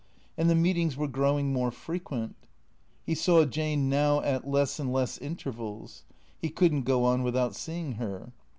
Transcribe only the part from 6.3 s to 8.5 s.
He could n't go on without seeing her.